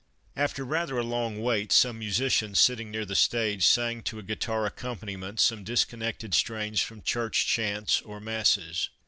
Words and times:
After 0.35 0.65
rather 0.65 0.97
a 0.97 1.03
long 1.03 1.43
wait, 1.43 1.71
some 1.71 1.99
musicians 1.99 2.57
sitting 2.57 2.89
near 2.89 3.05
the 3.05 3.13
stage 3.13 3.63
sang 3.67 4.01
to 4.01 4.17
a 4.17 4.23
guitar 4.23 4.65
accompaniment 4.65 5.39
some 5.39 5.63
disconnected 5.63 6.33
strains 6.33 6.81
from 6.81 7.03
church 7.03 7.45
chants 7.45 8.01
or 8.01 8.19
masses. 8.19 8.89